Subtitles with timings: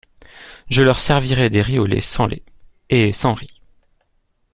[0.67, 2.41] Je leur servirai des riz au lait sans lait…
[2.89, 3.61] et sans riz!…